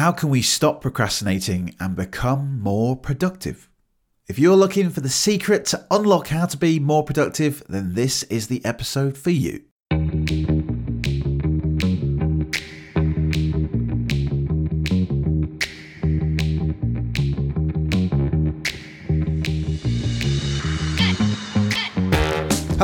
[0.00, 3.68] How can we stop procrastinating and become more productive?
[4.28, 8.22] If you're looking for the secret to unlock how to be more productive, then this
[8.22, 9.60] is the episode for you.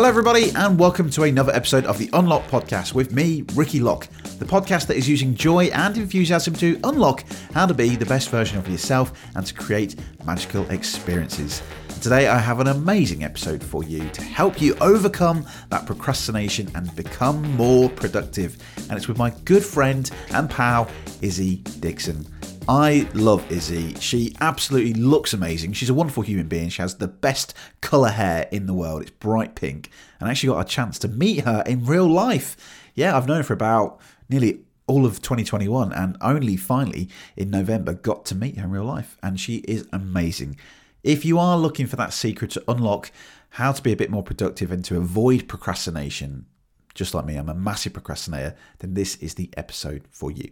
[0.07, 4.07] Hello, everybody, and welcome to another episode of the Unlock Podcast with me, Ricky Lock,
[4.39, 8.31] the podcast that is using joy and enthusiasm to unlock how to be the best
[8.31, 11.61] version of yourself and to create magical experiences.
[12.01, 16.95] today, I have an amazing episode for you to help you overcome that procrastination and
[16.95, 18.59] become more productive.
[18.89, 20.89] And it's with my good friend and pal,
[21.21, 22.25] Isi Dixon.
[22.69, 23.95] I love Isi.
[24.01, 25.73] She absolutely looks amazing.
[25.73, 26.69] She's a wonderful human being.
[26.69, 29.03] She has the best colour hair in the world.
[29.03, 29.89] It's bright pink.
[30.19, 32.57] And I actually got a chance to meet her in real life.
[32.97, 37.95] Yeah, I've known her for about nearly all of 2021 and only finally in November
[37.95, 39.17] got to meet her in real life.
[39.23, 40.57] And she is amazing.
[41.05, 43.13] If you are looking for that secret to unlock
[43.51, 46.47] how to be a bit more productive and to avoid procrastination,
[46.95, 50.51] just like me, I'm a massive procrastinator, then this is the episode for you.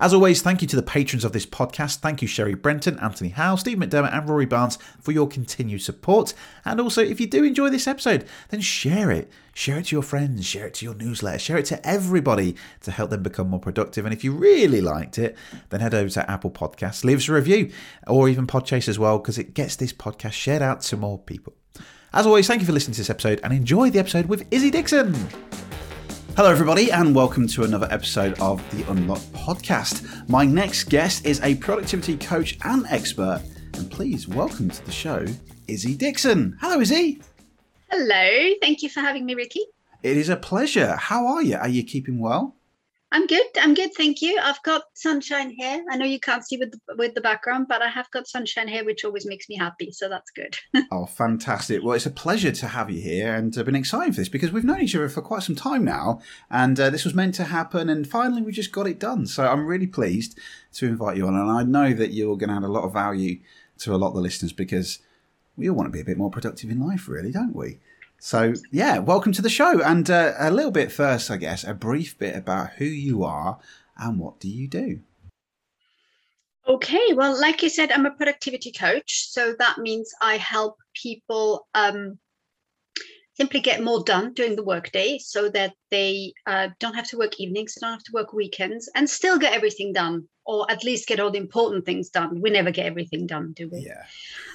[0.00, 1.98] As always, thank you to the patrons of this podcast.
[1.98, 6.34] Thank you, Sherry Brenton, Anthony Howe, Steve McDermott, and Rory Barnes for your continued support.
[6.64, 9.30] And also, if you do enjoy this episode, then share it.
[9.54, 12.90] Share it to your friends, share it to your newsletter, share it to everybody to
[12.90, 14.04] help them become more productive.
[14.04, 15.36] And if you really liked it,
[15.70, 17.70] then head over to Apple Podcasts, leave us a review,
[18.08, 21.54] or even Podchaser as well, because it gets this podcast shared out to more people.
[22.12, 24.70] As always, thank you for listening to this episode and enjoy the episode with Isi
[24.70, 25.14] Dixon.
[26.36, 30.28] Hello, everybody, and welcome to another episode of the Unlock podcast.
[30.28, 33.40] My next guest is a productivity coach and expert,
[33.74, 35.24] and please welcome to the show,
[35.68, 36.58] Isi Dixon.
[36.60, 37.22] Hello, Isi.
[37.88, 39.60] Hello, thank you for having me, Ricky.
[40.02, 40.96] It is a pleasure.
[40.96, 41.54] How are you?
[41.54, 42.56] Are you keeping well?
[43.14, 43.46] I'm good.
[43.60, 43.94] I'm good.
[43.94, 44.40] Thank you.
[44.42, 45.84] I've got sunshine here.
[45.88, 48.66] I know you can't see with the, with the background, but I have got sunshine
[48.66, 49.92] here, which always makes me happy.
[49.92, 50.56] So that's good.
[50.90, 51.84] oh, fantastic.
[51.84, 54.50] Well, it's a pleasure to have you here and I've been excited for this because
[54.50, 56.22] we've known each other for quite some time now.
[56.50, 57.88] And uh, this was meant to happen.
[57.88, 59.28] And finally, we just got it done.
[59.28, 60.36] So I'm really pleased
[60.72, 61.36] to invite you on.
[61.36, 63.38] And I know that you're going to add a lot of value
[63.78, 64.98] to a lot of the listeners because
[65.56, 67.78] we all want to be a bit more productive in life, really, don't we?
[68.24, 69.82] So, yeah, welcome to the show.
[69.82, 73.58] And uh, a little bit first, I guess, a brief bit about who you are
[73.98, 75.00] and what do you do?
[76.66, 79.28] Okay, well, like you said, I'm a productivity coach.
[79.28, 82.18] So that means I help people um,
[83.34, 87.38] simply get more done during the workday so that they uh, don't have to work
[87.38, 91.20] evenings, don't have to work weekends, and still get everything done, or at least get
[91.20, 92.40] all the important things done.
[92.40, 93.80] We never get everything done, do we?
[93.80, 94.06] Yeah.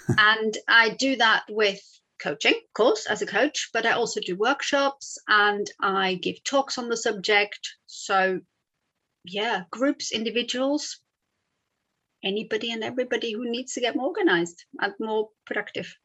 [0.18, 1.80] and I do that with
[2.22, 6.78] coaching of course as a coach, but I also do workshops and I give talks
[6.78, 7.60] on the subject.
[7.88, 8.42] So,
[9.24, 11.00] yeah, groups, individuals,
[12.24, 15.96] anybody and everybody who needs to get more organized and more productive.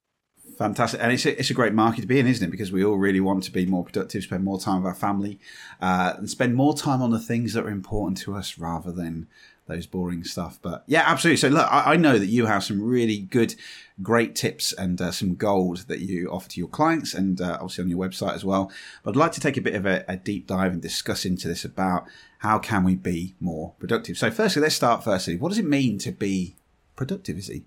[0.58, 1.00] Fantastic.
[1.02, 2.50] And it's a, it's a great market to be in, isn't it?
[2.50, 5.40] Because we all really want to be more productive, spend more time with our family,
[5.80, 9.26] uh, and spend more time on the things that are important to us rather than
[9.66, 10.58] those boring stuff.
[10.60, 11.38] But yeah, absolutely.
[11.38, 13.54] So look, I, I know that you have some really good,
[14.02, 17.82] great tips and uh, some gold that you offer to your clients, and uh, obviously
[17.82, 18.70] on your website as well.
[19.02, 21.48] But I'd like to take a bit of a, a, deep dive and discuss into
[21.48, 22.04] this about
[22.38, 24.18] how can we be more productive.
[24.18, 25.04] So firstly, let's start.
[25.04, 26.56] Firstly, what does it mean to be
[26.96, 27.38] productive?
[27.38, 27.64] Isi?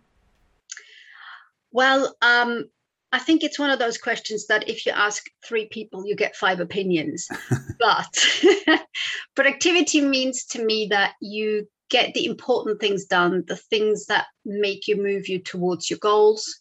[1.71, 2.65] Well, um,
[3.11, 6.35] I think it's one of those questions that if you ask three people, you get
[6.35, 7.27] five opinions.
[7.79, 8.25] but
[9.35, 14.87] productivity means to me that you get the important things done, the things that make
[14.87, 16.59] you move you towards your goals.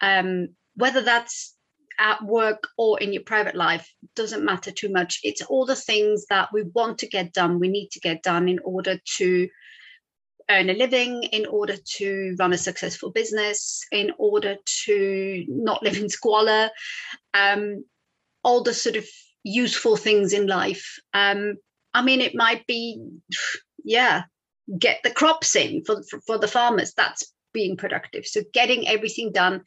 [0.00, 1.54] Um, whether that's
[1.98, 5.20] at work or in your private life doesn't matter too much.
[5.22, 8.48] It's all the things that we want to get done, we need to get done
[8.48, 9.48] in order to
[10.48, 15.96] earn a living, in order to run a successful business, in order to not live
[15.96, 16.70] in squalor,
[17.34, 17.84] um,
[18.42, 19.04] all the sort of
[19.44, 20.98] useful things in life.
[21.14, 21.56] Um,
[21.94, 23.00] I mean, it might be,
[23.84, 24.22] yeah,
[24.78, 26.92] get the crops in for, for, for the farmers.
[26.94, 28.26] That's being productive.
[28.26, 29.62] So getting everything done,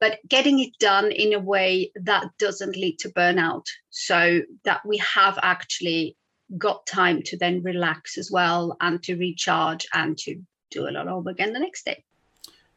[0.00, 3.66] but getting it done in a way that doesn't lead to burnout.
[3.90, 6.16] So that we have actually
[6.56, 10.40] got time to then relax as well and to recharge and to
[10.70, 12.04] do it all over again the next day.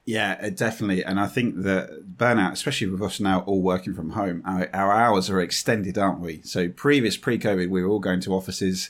[0.03, 1.05] Yeah, uh, definitely.
[1.05, 4.91] And I think that burnout, especially with us now all working from home, our, our
[4.91, 6.41] hours are extended, aren't we?
[6.41, 8.89] So previous pre-COVID, we were all going to offices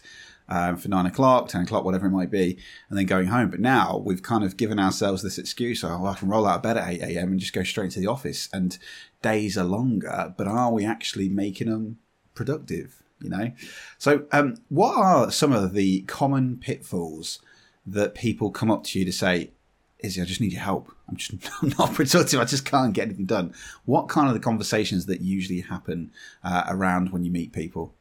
[0.51, 2.57] um, for nine o'clock, 10 o'clock, whatever it might be,
[2.89, 3.49] and then going home.
[3.49, 6.63] But now we've kind of given ourselves this excuse oh, I can roll out of
[6.63, 7.31] bed at 8 a.m.
[7.31, 8.49] and just go straight to the office.
[8.51, 8.77] And
[9.21, 11.99] days are longer, but are we actually making them
[12.35, 13.01] productive?
[13.21, 13.51] You know?
[13.97, 17.39] So, um, what are some of the common pitfalls
[17.85, 19.51] that people come up to you to say,
[19.99, 20.91] Isi, I just need your help.
[21.07, 21.31] I'm just
[21.61, 22.41] I'm not productive.
[22.41, 23.53] I just can't get anything done.
[23.85, 26.11] What kind of the conversations that usually happen
[26.43, 27.95] uh, around when you meet people?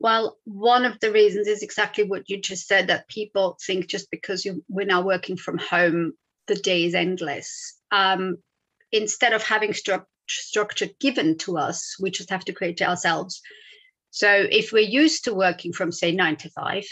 [0.00, 4.10] Well, one of the reasons is exactly what you just said that people think just
[4.10, 6.12] because you, we're now working from home,
[6.46, 7.76] the day is endless.
[7.90, 8.36] Um,
[8.92, 13.40] instead of having stru- structure given to us, we just have to create it ourselves.
[14.10, 16.84] So if we're used to working from, say, nine to five,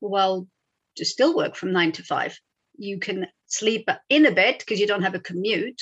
[0.00, 0.48] well,
[0.96, 2.38] to still work from nine to five.
[2.76, 5.80] You can sleep in a bit because you don't have a commute,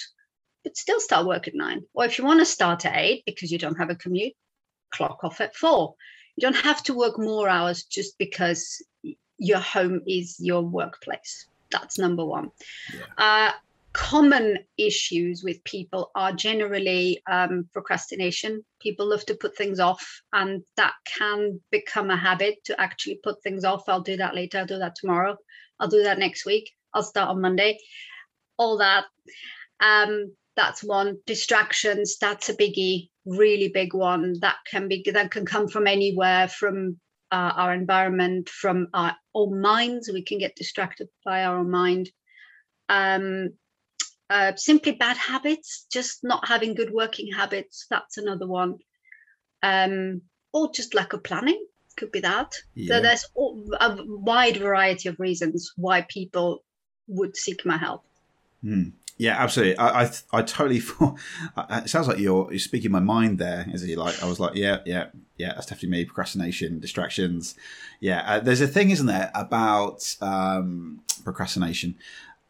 [0.65, 1.83] but still start work at nine.
[1.95, 4.35] Or if you want to start at eight because you don't have a commute,
[4.93, 5.95] clock off at four.
[6.37, 8.83] You don't have to work more hours just because
[9.39, 11.47] your home is your workplace.
[11.71, 12.51] That's number one.
[12.95, 13.49] Yeah.
[13.49, 13.53] Uh,
[13.93, 18.65] common issues with people are generally um, procrastination.
[18.81, 23.43] People love to put things off, and that can become a habit to actually put
[23.43, 23.89] things off.
[23.89, 24.59] I'll do that later.
[24.59, 25.37] I'll do that tomorrow.
[25.79, 26.71] I'll do that next week.
[26.95, 27.79] I'll start on Monday.
[28.57, 29.05] All that.
[29.81, 31.19] Um, that's one.
[31.27, 32.19] Distractions.
[32.19, 33.09] That's a biggie.
[33.25, 34.35] Really big one.
[34.41, 36.99] That can be that can come from anywhere from
[37.31, 40.11] uh, our environment, from our own minds.
[40.13, 42.11] We can get distracted by our own mind.
[42.89, 43.51] Um,
[44.29, 47.87] uh, simply bad habits, just not having good working habits.
[47.91, 48.79] That's another one.
[49.63, 50.23] Um,
[50.53, 51.63] or just lack of planning
[51.97, 52.55] could be that.
[52.75, 52.97] Yeah.
[52.97, 53.27] So there's
[53.81, 56.65] a wide variety of reasons why people
[57.09, 58.05] would seek my help.
[58.63, 58.91] Hmm.
[59.19, 59.77] Yeah, absolutely.
[59.77, 60.79] I, I, I totally.
[61.59, 63.67] it sounds like you're, you're speaking my mind there.
[63.73, 64.23] Isi like?
[64.23, 65.07] I was like, yeah, yeah,
[65.37, 65.53] yeah.
[65.55, 66.05] That's definitely me.
[66.05, 67.55] Procrastination, distractions.
[68.01, 71.97] Yeah, uh, there's a thing, isn't there, about um, procrastination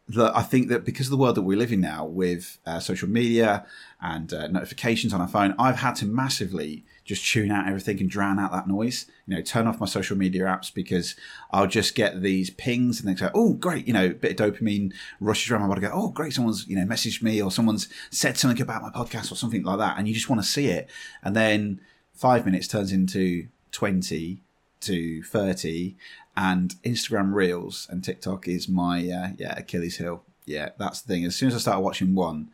[0.09, 2.81] that I think that because of the world that we live in now with uh,
[2.81, 3.67] social media
[4.01, 8.09] and uh, notifications on our phone, I've had to massively just tune out everything and
[8.09, 9.07] drown out that noise.
[9.27, 11.17] You know, turn off my social media apps because
[11.51, 14.93] I'll just get these pings and they go, "Oh, great!" You know, bit of dopamine
[15.21, 15.81] rushes around my body.
[15.81, 16.33] Go, "Oh, great!
[16.33, 19.79] Someone's you know messaged me or someone's said something about my podcast or something like
[19.79, 20.89] that," and you just want to see it.
[21.23, 21.81] And then
[22.15, 24.41] five minutes turns into twenty
[24.83, 25.97] to thirty,
[26.37, 30.23] and Instagram Reels and TikTok is my uh, yeah Achilles heel.
[30.45, 31.25] Yeah, that's the thing.
[31.25, 32.51] As soon as I start watching one,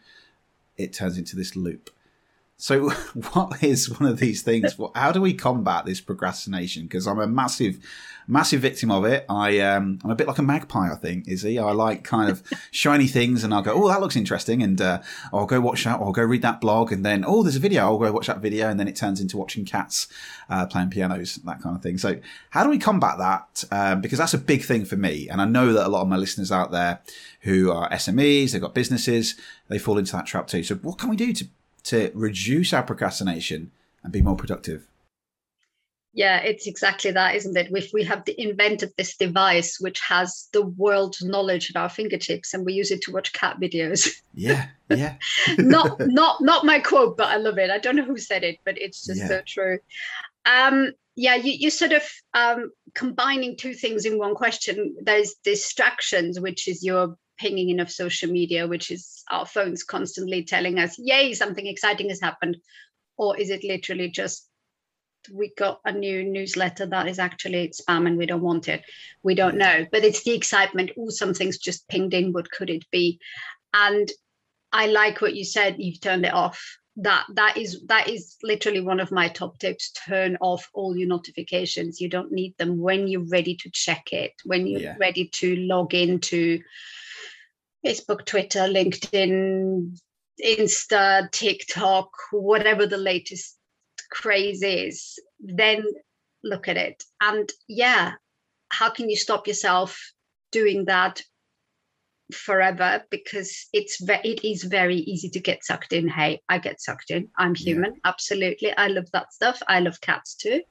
[0.77, 1.91] it turns into this loop.
[2.61, 2.91] So,
[3.33, 4.77] what is one of these things?
[4.95, 6.83] How do we combat this procrastination?
[6.83, 7.79] Because I'm a massive
[8.27, 9.25] massive victim of it.
[9.29, 11.29] I um, I'm a bit like a magpie, I think.
[11.29, 11.59] Isi?
[11.59, 15.01] I like kind of shiny things, and I'll go, oh, that looks interesting, and uh,
[15.33, 17.61] I'll go watch that, or I'll go read that blog, and then oh, there's a
[17.61, 17.83] video.
[17.83, 20.09] I'll go watch that video, and then it turns into watching cats
[20.51, 21.97] uh, playing pianos, that kind of thing.
[21.97, 22.19] So,
[22.51, 23.65] how do we combat that?
[23.71, 26.09] Um, because that's a big thing for me, and I know that a lot of
[26.09, 27.01] my listeners out there
[27.43, 29.37] who are SMEs, they've got businesses,
[29.69, 30.65] they fall into that trap too.
[30.65, 31.47] So, what can we do to
[31.89, 34.89] to reduce our procrastination and be more productive?
[36.19, 37.69] yeah it's exactly that isn't it?
[37.71, 42.67] If we have invented this device which has the world knowledge at our fingertips and
[42.67, 44.09] we use it to watch cat videos.
[44.35, 45.17] Yeah yeah.
[45.59, 47.71] Not not not my quote but i love it.
[47.71, 49.29] I don't know who said it but it's just yeah.
[49.29, 49.79] so true.
[50.47, 52.03] Um yeah you, you sort of
[52.35, 54.97] um combining two things in one question.
[55.01, 60.43] There's distractions which is your pinging in of social media which is our phones constantly
[60.43, 62.57] telling us yay something exciting has happened
[63.17, 64.49] or is it literally just
[65.33, 68.83] we got a new newsletter that is actually spam and we don't want it.
[69.23, 70.93] We don't know, but it's the excitement.
[70.99, 72.33] Oh, something's just pinged in.
[72.33, 73.21] What could it be?
[73.75, 74.11] And
[74.73, 75.77] I like what you said.
[75.79, 76.79] You've turned it off.
[77.01, 79.93] That that is that is literally one of my top tips.
[79.93, 82.01] Turn off all your notifications.
[82.01, 84.33] You don't need them when you're ready to check it.
[84.45, 84.97] When you're yeah.
[84.99, 86.61] ready to log into
[87.87, 89.97] Facebook, Twitter, LinkedIn,
[90.45, 93.57] Insta, TikTok, whatever the latest
[94.11, 95.85] craze is, then
[96.43, 97.05] look at it.
[97.21, 98.15] And yeah,
[98.71, 100.13] how can you stop yourself
[100.51, 101.23] doing that
[102.33, 106.09] forever because it's ve- it is very easy to get sucked in.
[106.09, 107.29] Hey i get sucked in.
[107.39, 107.93] I'm human.
[107.93, 108.01] Yeah.
[108.05, 108.77] absolutely.
[108.77, 109.63] I love that stuff.
[109.69, 110.63] I love cats too.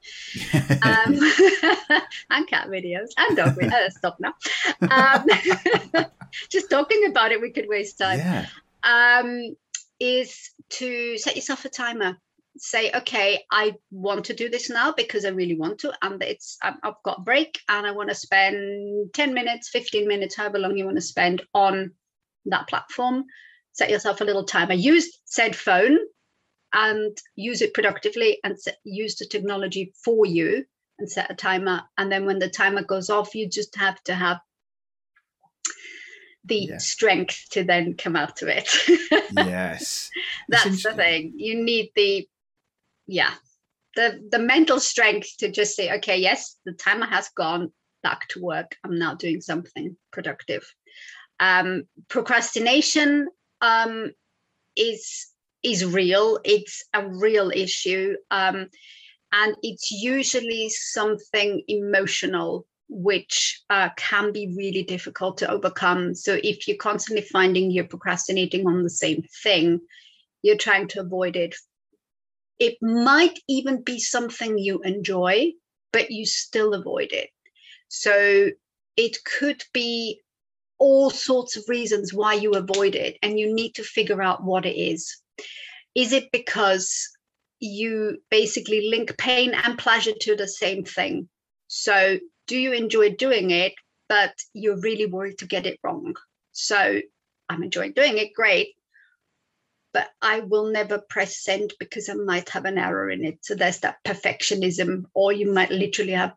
[0.80, 1.18] Um,
[2.30, 4.32] and cat videos and dog videos uh, stop now.
[4.82, 6.04] Um,
[6.50, 8.18] just talking about it we could waste time.
[8.18, 8.46] Yeah.
[8.84, 9.56] um,
[10.00, 12.16] is to set yourself a timer
[12.60, 16.58] say okay i want to do this now because i really want to and it's
[16.62, 20.58] um, i've got a break and i want to spend 10 minutes 15 minutes however
[20.58, 21.92] long you want to spend on
[22.50, 23.24] that platform.
[23.72, 24.74] Set yourself a little timer.
[24.74, 25.98] Use said phone
[26.72, 30.64] and use it productively and set, use the technology for you
[30.98, 31.82] and set a timer.
[31.96, 34.38] And then when the timer goes off you just have to have
[36.44, 36.78] the yeah.
[36.78, 38.70] strength to then come out of it.
[39.30, 40.08] Yes.
[40.48, 41.34] That's the thing.
[41.36, 42.26] You need the
[43.08, 43.32] yeah
[43.96, 47.72] the the mental strength to just say okay yes the timer has gone
[48.02, 48.76] back to work.
[48.84, 50.64] I'm now doing something productive.
[51.40, 53.28] Um, procrastination
[53.60, 54.12] um,
[54.76, 55.28] is
[55.62, 56.38] is real.
[56.44, 58.68] It's a real issue, um,
[59.32, 66.14] and it's usually something emotional which uh, can be really difficult to overcome.
[66.14, 69.80] So if you're constantly finding you're procrastinating on the same thing,
[70.42, 71.54] you're trying to avoid it.
[72.58, 75.52] It might even be something you enjoy,
[75.92, 77.30] but you still avoid it.
[77.88, 78.50] So
[78.96, 80.20] it could be
[80.78, 84.66] all sorts of reasons why you avoid it, and you need to figure out what
[84.66, 85.16] it is.
[85.94, 87.08] Is it because
[87.60, 91.28] you basically link pain and pleasure to the same thing?
[91.66, 93.74] So, do you enjoy doing it,
[94.08, 96.14] but you're really worried to get it wrong?
[96.52, 97.00] So,
[97.48, 98.74] I'm enjoying doing it, great
[99.98, 103.40] but I will never press send because I might have an error in it.
[103.42, 106.34] So there's that perfectionism, or you might literally have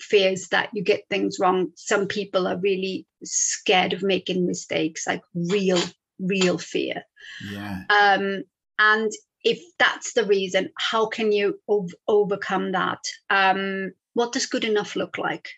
[0.00, 1.70] fears that you get things wrong.
[1.76, 5.78] Some people are really scared of making mistakes, like real,
[6.18, 7.04] real fear.
[7.48, 7.82] Yeah.
[7.90, 8.42] Um,
[8.80, 9.12] and
[9.44, 13.04] if that's the reason, how can you ov- overcome that?
[13.30, 15.48] Um, what does good enough look like?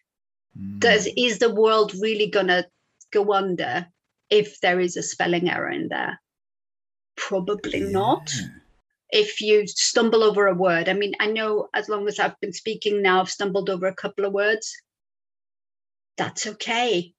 [0.60, 0.80] Mm.
[0.80, 2.66] Does is the world really gonna
[3.10, 3.86] go under
[4.28, 6.20] if there is a spelling error in there?
[7.16, 7.90] Probably yeah.
[7.90, 8.32] not.
[9.10, 12.52] If you stumble over a word, I mean, I know as long as I've been
[12.52, 14.74] speaking now, I've stumbled over a couple of words.
[16.16, 17.14] That's okay.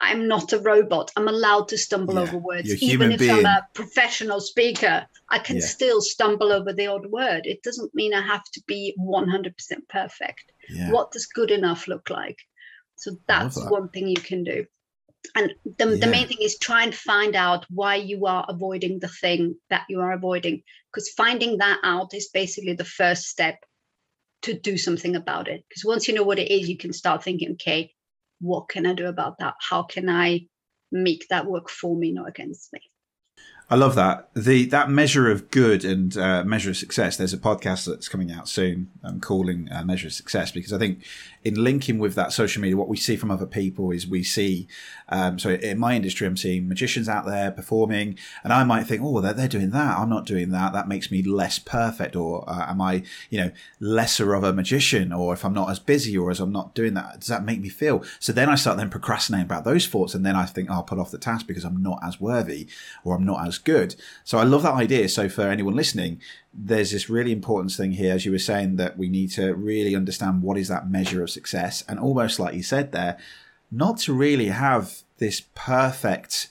[0.00, 1.10] I'm not a robot.
[1.16, 2.20] I'm allowed to stumble yeah.
[2.22, 2.82] over words.
[2.82, 3.30] Even if being.
[3.30, 5.62] I'm a professional speaker, I can yeah.
[5.62, 7.46] still stumble over the odd word.
[7.46, 9.54] It doesn't mean I have to be 100%
[9.88, 10.52] perfect.
[10.68, 10.90] Yeah.
[10.90, 12.38] What does good enough look like?
[12.96, 13.70] So that's that.
[13.70, 14.66] one thing you can do
[15.34, 15.96] and the, yeah.
[15.96, 19.84] the main thing is try and find out why you are avoiding the thing that
[19.88, 20.62] you are avoiding
[20.92, 23.56] because finding that out is basically the first step
[24.42, 25.64] to do something about it.
[25.68, 27.92] Because once you know what it is you can start thinking okay
[28.40, 29.54] what can i do about that?
[29.60, 30.46] How can i
[30.92, 32.80] make that work for me not against me
[33.70, 34.28] I love that.
[34.34, 37.16] The that measure of good and uh, measure of success.
[37.16, 38.90] There's a podcast that's coming out soon.
[39.02, 41.02] I'm um, calling uh, measure of success because I think
[41.44, 44.66] in linking with that social media, what we see from other people is we see.
[45.08, 49.02] Um, so in my industry, I'm seeing magicians out there performing, and I might think,
[49.02, 49.98] oh, they're, they're doing that.
[49.98, 50.72] I'm not doing that.
[50.72, 55.12] That makes me less perfect, or uh, am I, you know, lesser of a magician?
[55.12, 57.60] Or if I'm not as busy, or as I'm not doing that, does that make
[57.60, 58.02] me feel?
[58.20, 60.82] So then I start then procrastinating about those thoughts, and then I think oh, I'll
[60.82, 62.68] put off the task because I'm not as worthy,
[63.04, 63.96] or I'm not as good.
[64.24, 65.08] So I love that idea.
[65.08, 66.20] So for anyone listening,
[66.52, 69.94] there's this really important thing here, as you were saying, that we need to really
[69.94, 71.82] understand what is that measure of success.
[71.88, 73.18] And almost like you said there,
[73.70, 76.48] not to really have this perfect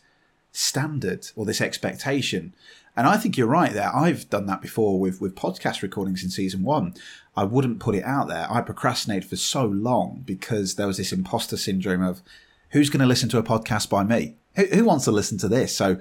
[0.51, 2.53] standard or this expectation.
[2.95, 3.95] And I think you're right there.
[3.95, 6.93] I've done that before with, with podcast recordings in season one.
[7.35, 8.45] I wouldn't put it out there.
[8.51, 12.21] I procrastinated for so long because there was this imposter syndrome of
[12.69, 14.35] who's going to listen to a podcast by me?
[14.55, 15.75] Who, who wants to listen to this?
[15.75, 15.97] So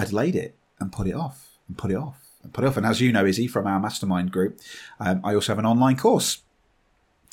[0.00, 2.78] I delayed it and put it off and put it off and put it off.
[2.78, 4.58] And as you know, Isi, from our mastermind group,
[4.98, 6.38] um, I also have an online course.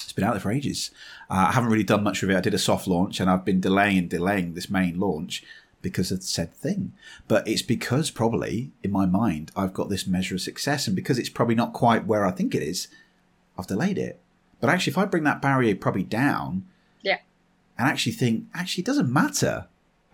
[0.03, 0.91] It's been out there for ages.
[1.29, 2.35] Uh, I haven't really done much with it.
[2.35, 5.43] I did a soft launch and I've been delaying and delaying this main launch
[5.81, 6.91] because of the said thing.
[7.29, 10.87] But it's because probably in my mind, I've got this measure of success.
[10.87, 12.89] And because it's probably not quite where I think it is,
[13.57, 14.19] I've delayed it.
[14.59, 16.65] But actually, if I bring that barrier probably down,
[17.01, 17.19] yeah,
[17.77, 19.67] and actually think, actually, it doesn't matter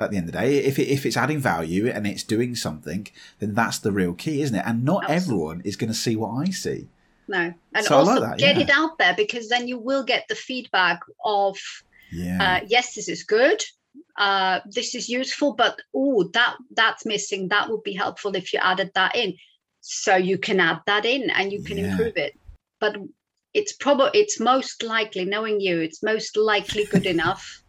[0.03, 0.57] at the end of the day.
[0.57, 3.07] If it, if it's adding value and it's doing something,
[3.39, 4.63] then that's the real key, isn't it?
[4.65, 5.15] And not Absolutely.
[5.15, 6.88] everyone is going to see what I see.
[7.27, 8.63] No, and so also like that, get yeah.
[8.63, 11.57] it out there because then you will get the feedback of,
[12.12, 12.60] yeah.
[12.62, 13.63] uh, yes, this is good,
[14.17, 17.48] uh, this is useful, but oh, that that's missing.
[17.48, 19.36] That would be helpful if you added that in.
[19.81, 21.91] So you can add that in and you can yeah.
[21.91, 22.38] improve it.
[22.79, 22.98] But
[23.53, 27.63] it's probably it's most likely, knowing you, it's most likely good enough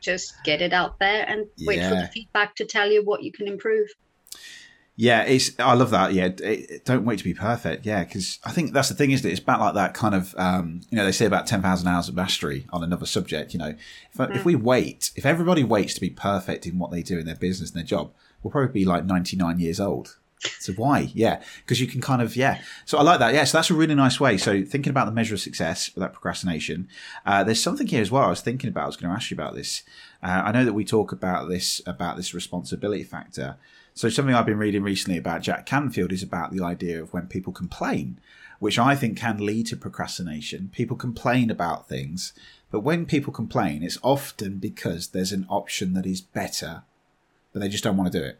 [0.00, 1.88] just get it out there and wait yeah.
[1.88, 3.88] for the feedback to tell you what you can improve.
[5.00, 5.52] Yeah, it's.
[5.60, 6.12] I love that.
[6.12, 7.86] Yeah, it, don't wait to be perfect.
[7.86, 9.30] Yeah, because I think that's the thing, isn't it?
[9.30, 10.34] It's about like that kind of.
[10.36, 13.52] Um, you know, they say about ten thousand hours of mastery on another subject.
[13.52, 13.74] You know,
[14.12, 14.34] if, mm.
[14.34, 17.36] if we wait, if everybody waits to be perfect in what they do in their
[17.36, 18.12] business and their job,
[18.42, 20.18] we'll probably be like ninety nine years old.
[20.60, 21.10] So why?
[21.14, 22.60] Yeah, because you can kind of yeah.
[22.84, 23.34] So I like that.
[23.34, 24.36] Yeah, so that's a really nice way.
[24.38, 26.88] So thinking about the measure of success without procrastination.
[27.26, 28.24] Uh, there's something here as well.
[28.24, 28.84] I was thinking about.
[28.84, 29.82] I was going to ask you about this.
[30.22, 33.56] Uh, I know that we talk about this about this responsibility factor.
[33.94, 37.26] So something I've been reading recently about Jack Canfield is about the idea of when
[37.26, 38.20] people complain,
[38.60, 40.70] which I think can lead to procrastination.
[40.72, 42.32] People complain about things,
[42.70, 46.84] but when people complain, it's often because there's an option that is better,
[47.52, 48.38] but they just don't want to do it.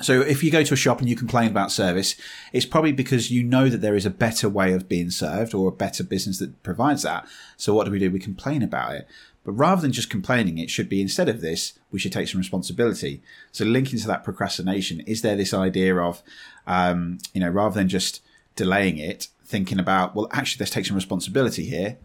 [0.00, 2.14] So if you go to a shop and you complain about service,
[2.52, 5.68] it's probably because you know that there is a better way of being served or
[5.68, 7.26] a better business that provides that.
[7.56, 8.10] So what do we do?
[8.10, 9.08] We complain about it.
[9.44, 12.38] But rather than just complaining, it should be instead of this, we should take some
[12.38, 13.22] responsibility.
[13.50, 16.22] So linking to that procrastination, is there this idea of,
[16.66, 18.22] um, you know, rather than just
[18.56, 21.96] delaying it, thinking about, well, actually, let's take some responsibility here,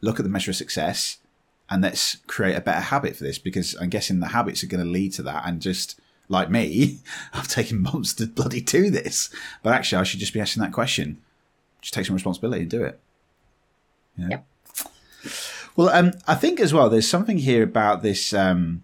[0.00, 1.18] look at the measure of success,
[1.70, 4.84] and let's create a better habit for this because I'm guessing the habits are going
[4.84, 5.42] to lead to that.
[5.46, 6.98] And just like me,
[7.32, 9.30] I've taken months to bloody do this.
[9.62, 11.18] But actually, I should just be asking that question.
[11.80, 13.00] Just take some responsibility and do it.
[14.16, 14.28] Yeah.
[14.30, 14.46] Yep.
[15.76, 18.82] Well, um, I think as well, there's something here about this um,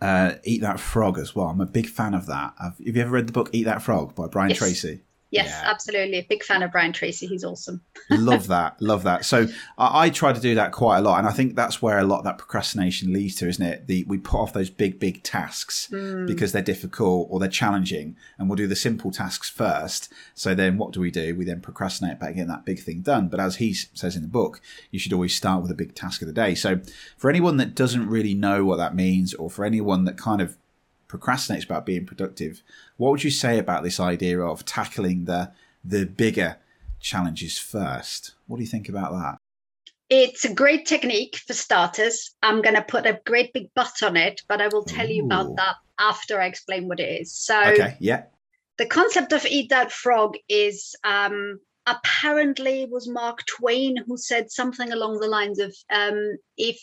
[0.00, 1.46] uh, Eat That Frog as well.
[1.46, 2.52] I'm a big fan of that.
[2.60, 4.58] Have, have you ever read the book Eat That Frog by Brian yes.
[4.58, 5.00] Tracy?
[5.32, 5.70] Yes, yeah.
[5.70, 6.26] absolutely.
[6.28, 7.26] Big fan of Brian Tracy.
[7.26, 7.80] He's awesome.
[8.10, 8.80] love that.
[8.82, 9.24] Love that.
[9.24, 9.46] So
[9.78, 11.18] I, I, try to do that quite a lot.
[11.18, 13.86] And I think that's where a lot of that procrastination leads to, isn't it?
[13.86, 16.26] The, we put off those big, big tasks mm.
[16.26, 18.14] because they're difficult or they're challenging.
[18.36, 20.12] And we'll do the simple tasks first.
[20.34, 21.34] So then what do we do?
[21.34, 23.28] We then procrastinate about getting that big thing done.
[23.28, 24.60] But as he says in the book,
[24.90, 26.54] you should always start with a big task of the day.
[26.54, 26.80] So
[27.16, 30.58] for anyone that doesn't really know what that means, or for anyone that kind of
[31.12, 32.62] procrastinates about being productive.
[33.02, 35.50] What would you say about this idea of tackling the
[35.84, 36.58] the bigger
[37.00, 38.36] challenges first?
[38.46, 39.38] What do you think about that?
[40.08, 42.36] It's a great technique for starters.
[42.44, 45.14] I'm going to put a great big butt on it, but I will tell Ooh.
[45.14, 47.32] you about that after I explain what it is.
[47.32, 48.22] So, okay, yeah.
[48.78, 54.92] The concept of eat that frog is um, apparently was Mark Twain who said something
[54.92, 56.80] along the lines of um, if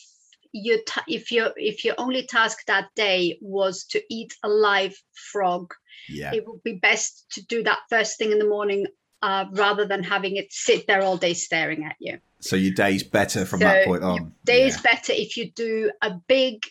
[0.51, 4.95] your ta- if your if your only task that day was to eat a live
[5.13, 5.73] frog
[6.07, 6.33] yeah.
[6.33, 8.85] it would be best to do that first thing in the morning
[9.21, 13.03] uh, rather than having it sit there all day staring at you so your day's
[13.03, 14.93] better from so that point on day is yeah.
[14.93, 16.63] better if you do a big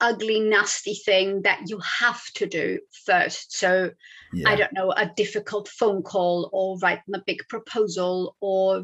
[0.00, 3.90] ugly nasty thing that you have to do first so
[4.32, 4.48] yeah.
[4.48, 8.82] i don't know a difficult phone call or writing a big proposal or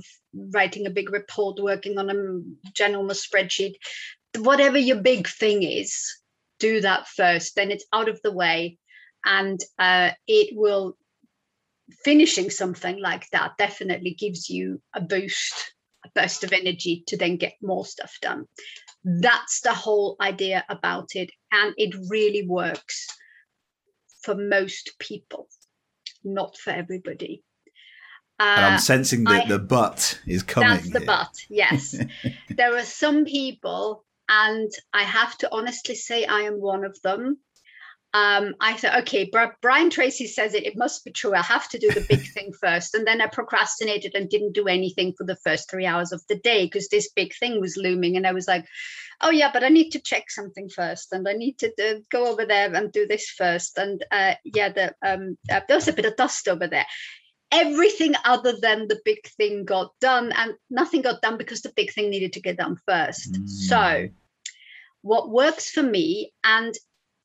[0.53, 3.75] writing a big report working on a general spreadsheet
[4.39, 6.17] whatever your big thing is,
[6.59, 7.55] do that first.
[7.55, 8.79] Then it's out of the way,
[9.25, 10.97] and uh, it will.
[12.05, 15.73] Finishing something like that definitely gives you a boost,
[16.05, 18.45] a burst of energy to then get more stuff done.
[19.05, 23.07] That's the whole idea about it, and it really works
[24.27, 25.47] for most people,
[26.25, 27.45] not for everybody.
[28.39, 30.69] Uh, and I'm sensing that I, the butt is coming.
[30.69, 31.07] That's the here.
[31.07, 31.97] butt, yes.
[32.51, 37.39] there are some people and I have to honestly say, I am one of them.
[38.15, 41.35] Um, I thought, okay, Brian Tracy says it, it must be true.
[41.35, 42.95] I have to do the big thing first.
[42.95, 46.39] And then I procrastinated and didn't do anything for the first three hours of the
[46.39, 48.17] day because this big thing was looming.
[48.17, 48.65] And I was like,
[49.21, 51.13] oh, yeah, but I need to check something first.
[51.13, 53.77] And I need to uh, go over there and do this first.
[53.77, 56.87] And uh, yeah, the, um, uh, there was a bit of dust over there
[57.57, 61.91] everything other than the big thing got done and nothing got done because the big
[61.93, 63.49] thing needed to get done first mm.
[63.49, 64.09] so
[65.01, 66.75] what works for me and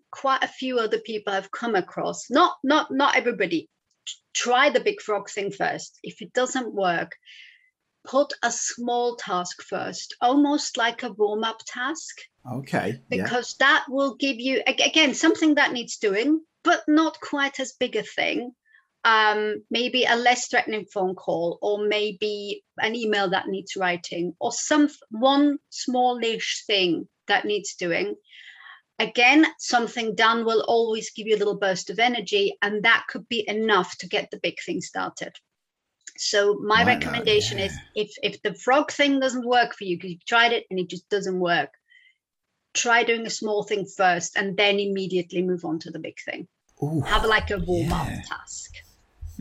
[0.10, 3.70] quite a few other people have come across not not not everybody
[4.34, 7.12] try the big frog thing first if it doesn't work
[8.06, 13.68] put a small task first almost like a warm up task okay because yeah.
[13.68, 18.04] that will give you again something that needs doing but not quite as big a
[18.04, 18.54] thing
[19.04, 24.52] um, maybe a less threatening phone call or maybe an email that needs writing or
[24.52, 28.16] some one smallish thing that needs doing
[29.00, 33.28] again something done will always give you a little burst of energy and that could
[33.28, 35.34] be enough to get the big thing started
[36.18, 37.66] so my Why recommendation yeah.
[37.66, 40.80] is if if the frog thing doesn't work for you because you've tried it and
[40.80, 41.70] it just doesn't work
[42.74, 46.48] try doing a small thing first and then immediately move on to the big thing
[46.84, 48.22] Ooh, have like a warm up yeah.
[48.28, 48.76] task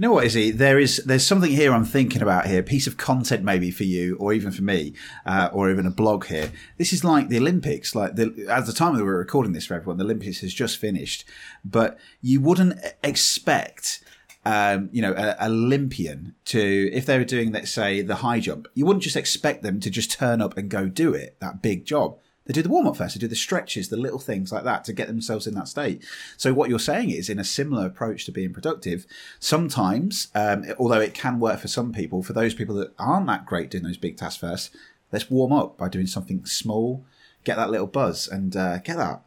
[0.01, 0.51] you know what, Isi?
[0.51, 4.17] There is there's something here I'm thinking about here, piece of content maybe for you,
[4.17, 4.95] or even for me,
[5.27, 6.51] uh, or even a blog here.
[6.79, 7.95] This is like the Olympics.
[7.95, 10.79] Like the, at the time that we're recording this for everyone, the Olympics has just
[10.79, 11.27] finished,
[11.67, 14.03] but you wouldn't expect.
[14.43, 18.69] Um, you know, an Olympian to, if they were doing, let's say, the high jump,
[18.73, 21.85] you wouldn't just expect them to just turn up and go do it, that big
[21.85, 22.17] job
[22.51, 23.15] they do the warm up first.
[23.15, 26.05] They do the stretches, the little things like that to get themselves in that state.
[26.37, 29.07] So what you're saying is, in a similar approach to being productive,
[29.39, 33.47] sometimes, um, although it can work for some people, for those people that aren't that
[33.47, 34.75] great doing those big tasks first,
[35.13, 37.05] let's warm up by doing something small,
[37.45, 39.23] get that little buzz, and uh, get that.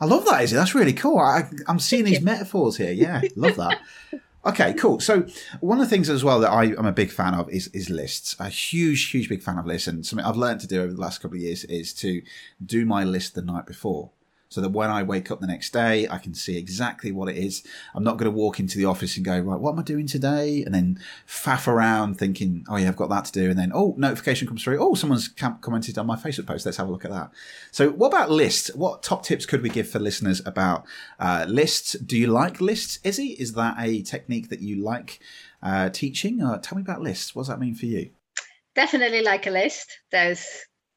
[0.00, 0.54] I love that, Isi.
[0.54, 1.18] That's really cool.
[1.18, 2.92] I, am seeing these metaphors here.
[2.92, 3.80] Yeah, love that.
[4.46, 5.00] Okay, cool.
[5.00, 5.26] So
[5.60, 7.90] one of the things as well that I, am a big fan of is is
[7.90, 8.36] lists.
[8.38, 11.00] A huge, huge big fan of lists, and something I've learned to do over the
[11.00, 12.22] last couple of years is to
[12.64, 14.10] do my list the night before.
[14.50, 17.36] So that when I wake up the next day, I can see exactly what it
[17.36, 17.62] is.
[17.94, 20.06] I'm not going to walk into the office and go, right, what am I doing
[20.06, 20.62] today?
[20.64, 23.50] And then faff around thinking, oh yeah, I've got that to do.
[23.50, 24.78] And then, oh, notification comes through.
[24.80, 26.64] Oh, someone's commented on my Facebook post.
[26.64, 27.30] Let's have a look at that.
[27.72, 28.74] So what about lists?
[28.74, 30.84] What top tips could we give for listeners about
[31.20, 31.92] uh, lists?
[31.92, 33.36] Do you like lists, Isi?
[33.38, 35.20] Is that a technique that you like
[35.62, 36.42] uh, teaching?
[36.42, 37.34] Uh, tell me about lists.
[37.34, 38.10] What does that mean for you?
[38.74, 39.98] Definitely like a list.
[40.10, 40.46] There's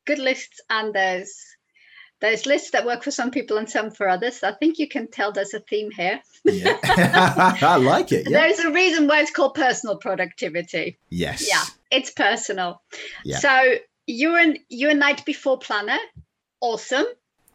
[0.06, 1.51] good lists and there's
[2.22, 4.44] there's lists that work for some people and some for others.
[4.44, 6.22] I think you can tell there's a theme here.
[6.46, 6.78] yeah.
[7.62, 8.30] I like it.
[8.30, 8.42] Yeah.
[8.42, 10.98] There's a reason why it's called personal productivity.
[11.10, 11.48] Yes.
[11.50, 12.82] Yeah, it's personal.
[13.26, 13.40] Yeah.
[13.40, 15.98] So you're an you're a night before planner.
[16.62, 17.06] Awesome.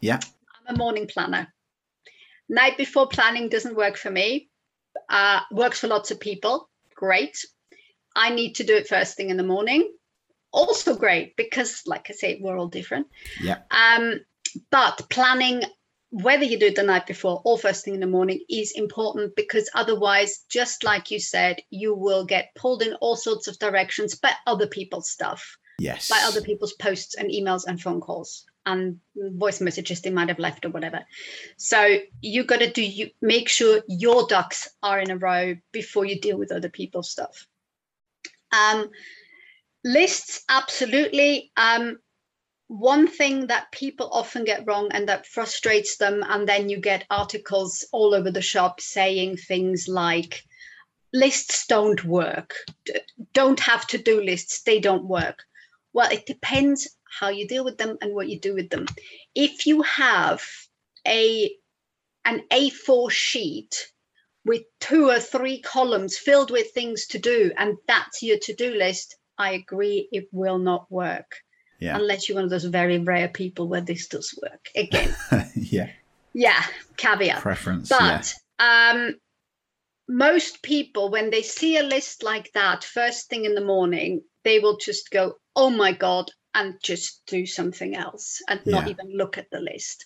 [0.01, 0.19] Yeah.
[0.67, 1.47] I'm a morning planner.
[2.49, 4.49] Night before planning doesn't work for me.
[5.09, 6.69] Uh, works for lots of people.
[6.93, 7.45] Great.
[8.15, 9.93] I need to do it first thing in the morning.
[10.51, 13.07] Also great because, like I say, we're all different.
[13.41, 13.59] Yeah.
[13.69, 14.21] Um,
[14.71, 15.63] but planning
[16.09, 19.35] whether you do it the night before or first thing in the morning is important
[19.35, 24.15] because otherwise just like you said you will get pulled in all sorts of directions
[24.15, 25.57] by other people's stuff.
[25.79, 26.09] Yes.
[26.09, 30.39] By other people's posts and emails and phone calls and voice messages they might have
[30.39, 31.01] left or whatever.
[31.57, 36.05] So you got to do you make sure your ducks are in a row before
[36.05, 37.47] you deal with other people's stuff.
[38.51, 38.89] Um
[39.83, 41.51] lists absolutely.
[41.57, 41.97] Um
[42.67, 47.05] one thing that people often get wrong and that frustrates them, and then you get
[47.09, 50.43] articles all over the shop saying things like,
[51.13, 52.53] lists don't work,
[53.33, 55.43] don't have to do lists, they don't work.
[55.93, 56.87] Well, it depends
[57.19, 58.85] how you deal with them and what you do with them.
[59.33, 60.43] If you have
[61.07, 61.51] a
[62.25, 63.93] an A4 sheet
[64.43, 68.75] with two or three columns filled with things to do, and that's your to do
[68.75, 71.37] list, I agree, it will not work
[71.79, 71.95] yeah.
[71.95, 74.69] unless you're one of those very rare people where this does work.
[74.75, 75.13] Again,
[75.55, 75.89] yeah,
[76.33, 76.63] yeah,
[76.97, 78.91] caveat preference, but yeah.
[78.91, 79.15] um,
[80.07, 84.59] most people when they see a list like that first thing in the morning, they
[84.59, 88.91] will just go, "Oh my god," and just do something else and not yeah.
[88.91, 90.05] even look at the list.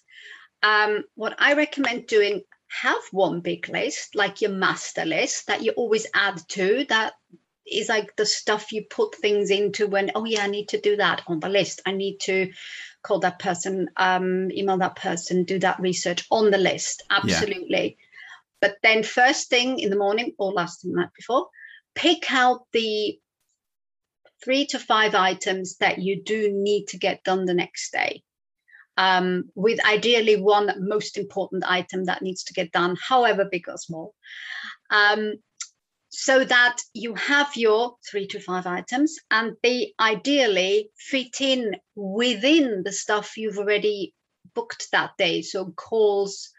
[0.63, 5.71] Um, what I recommend doing have one big list like your master list that you
[5.71, 7.13] always add to that
[7.71, 10.95] is like the stuff you put things into when oh yeah i need to do
[10.95, 11.81] that on the list.
[11.85, 12.51] I need to
[13.03, 17.03] call that person um, email that person do that research on the list.
[17.09, 17.97] Absolutely.
[17.99, 18.05] Yeah.
[18.61, 21.47] but then first thing in the morning or last night before
[21.95, 23.19] pick out the
[24.43, 28.23] three to five items that you do need to get done the next day
[28.97, 33.77] um, with ideally one most important item that needs to get done however big or
[33.77, 34.13] small.
[34.89, 35.35] Um,
[36.11, 42.83] so that you have your three to five items and they ideally fit in within
[42.83, 44.13] the stuff you've already
[44.53, 45.41] booked that day.
[45.41, 46.49] So calls,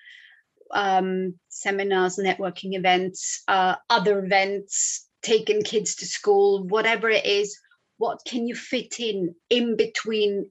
[0.72, 7.54] um, seminars, networking events, uh, other events, taking kids to school, whatever it is,
[7.98, 10.50] what can you fit in in between?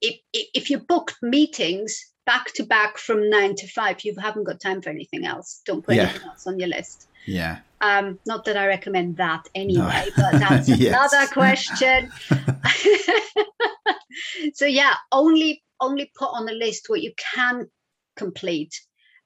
[0.00, 4.60] If, if you booked meetings back to back from nine to five, you haven't got
[4.60, 5.62] time for anything else.
[5.64, 6.08] Don't put yeah.
[6.08, 7.08] anything else on your list.
[7.26, 7.58] Yeah.
[7.80, 10.30] Um, not that I recommend that anyway, no.
[10.30, 12.10] but that's another question.
[14.54, 17.68] so yeah, only only put on the list what you can
[18.16, 18.74] complete.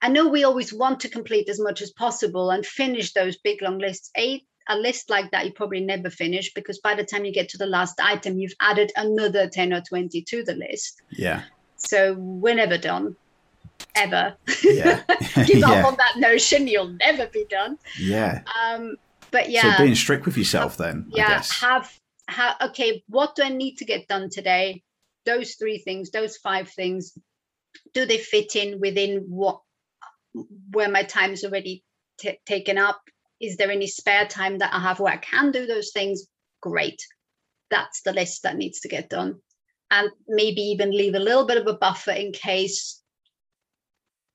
[0.01, 3.63] I know we always want to complete as much as possible and finish those big
[3.63, 4.11] long lists.
[4.17, 7.49] A, a list like that you probably never finish because by the time you get
[7.51, 11.03] to the last item, you've added another 10 or 20 to the list.
[11.11, 11.43] Yeah.
[11.79, 13.17] So we're never done
[13.95, 14.37] ever.
[14.63, 15.03] Yeah.
[15.47, 15.71] Give yeah.
[15.71, 17.79] up on that notion, you'll never be done.
[17.99, 18.43] Yeah.
[18.63, 18.97] Um,
[19.31, 19.77] but yeah.
[19.77, 21.07] So being strict with yourself then.
[21.11, 21.43] Yeah.
[21.61, 21.93] Have
[22.29, 24.83] have okay, what do I need to get done today?
[25.25, 27.17] Those three things, those five things,
[27.95, 29.61] do they fit in within what
[30.71, 31.85] where my time is already
[32.19, 33.01] t- taken up?
[33.41, 36.27] Is there any spare time that I have where I can do those things?
[36.61, 37.01] Great.
[37.71, 39.41] That's the list that needs to get done.
[39.91, 43.01] And maybe even leave a little bit of a buffer in case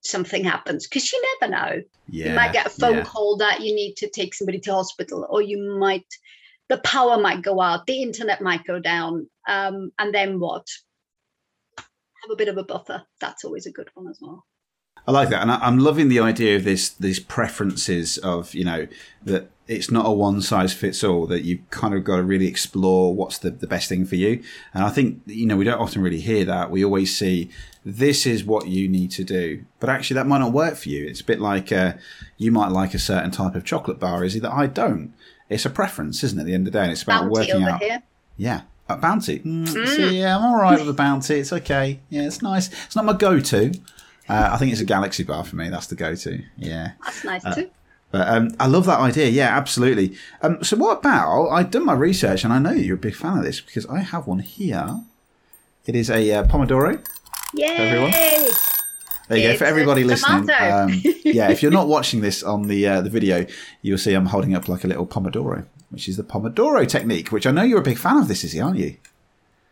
[0.02, 1.84] something happens because you never know.
[2.10, 3.04] Yeah, you might get a phone yeah.
[3.04, 6.06] call that you need to take somebody to hospital, or you might
[6.70, 10.66] the power might go out, the internet might go down, um, and then what?
[11.78, 13.04] Have a bit of a buffer.
[13.20, 14.46] That's always a good one as well.
[15.06, 18.64] I like that, and I, am loving the idea of this these preferences of you
[18.64, 18.88] know
[19.24, 21.28] that it's not a one size fits all.
[21.28, 24.42] That you've kind of got to really explore what's the, the best thing for you.
[24.74, 26.72] And I think you know we don't often really hear that.
[26.72, 27.50] We always see
[27.84, 31.06] this is what you need to do, but actually that might not work for you.
[31.06, 31.94] It's a bit like uh,
[32.38, 35.14] you might like a certain type of chocolate bar, is it that I don't?
[35.50, 36.44] It's a preference, isn't it?
[36.44, 37.84] At the end of the day, and it's about bounty working out.
[37.84, 38.04] Here.
[38.38, 39.40] Yeah, a bounty.
[39.40, 40.14] Mm, mm.
[40.14, 41.36] yeah, I'm all right with a bounty.
[41.36, 42.00] It's okay.
[42.10, 42.72] Yeah, it's nice.
[42.86, 43.74] It's not my go-to
[44.30, 45.70] Uh, I think it's a Galaxy bar for me.
[45.70, 46.44] That's the go-to.
[46.58, 46.92] Yeah.
[47.04, 47.70] That's nice uh, too.
[48.12, 49.28] But um, I love that idea.
[49.30, 50.16] Yeah, absolutely.
[50.42, 51.50] Um, so what about?
[51.50, 54.00] I've done my research, and I know you're a big fan of this because I
[54.02, 55.02] have one here.
[55.88, 57.04] It is a uh, Pomodoro.
[57.56, 57.68] Yay!
[57.68, 58.12] Everyone.
[58.12, 60.50] There you it's go for everybody listening.
[60.50, 63.48] Um, yeah, if you're not watching this on the uh, the video,
[63.82, 67.32] you'll see I'm holding up like a little Pomodoro, which is the Pomodoro technique.
[67.32, 68.28] Which I know you're a big fan of.
[68.28, 68.60] This, is?
[68.60, 68.98] Aren't you?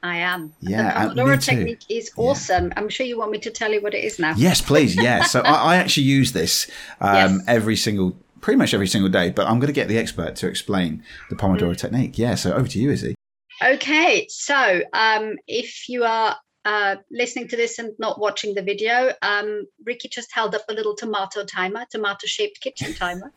[0.04, 0.54] I am.
[0.62, 2.68] Yeah, the Pomodoro technique is awesome.
[2.68, 2.74] Yeah.
[2.78, 4.34] I'm sure you want me to tell you what it is now.
[4.36, 4.96] Yes, please.
[4.96, 5.24] Yeah.
[5.24, 7.44] so I, I, actually use this um, yes.
[7.48, 9.30] every single, pretty much every single day.
[9.30, 11.78] But I'm going to get the expert to explain the Pomodoro mm.
[11.78, 12.18] technique.
[12.18, 12.36] Yeah.
[12.36, 13.16] So over to you, Isi.
[13.64, 14.26] Okay.
[14.30, 16.36] So um, if you are
[16.66, 20.74] uh, listening to this and not watching the video, um, Ricky just held up a
[20.74, 23.32] little tomato timer, tomato shaped kitchen timer.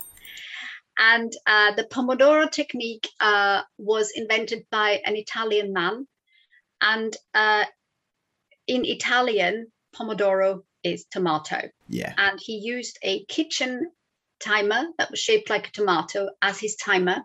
[0.99, 6.07] And uh, the Pomodoro technique uh, was invented by an Italian man
[6.85, 7.65] and uh,
[8.67, 11.71] in Italian, Pomodoro is tomato.
[11.89, 12.13] Yeah.
[12.17, 13.91] And he used a kitchen
[14.39, 17.23] timer that was shaped like a tomato as his timer.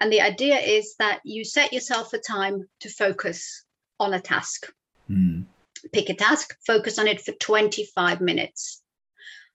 [0.00, 3.64] And the idea is that you set yourself a time to focus
[4.00, 4.66] on a task.
[5.10, 5.44] Mm.
[5.92, 8.80] Pick a task, focus on it for 25 minutes.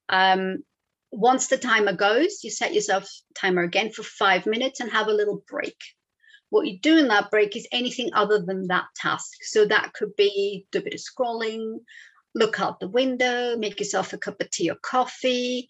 [0.09, 0.63] Um,
[1.11, 5.13] once the timer goes, you set yourself timer again for five minutes and have a
[5.13, 5.77] little break
[6.53, 9.39] what you do in that break is anything other than that task.
[9.41, 11.79] So that could be do a bit of scrolling,
[12.35, 15.67] look out the window, make yourself a cup of tea or coffee,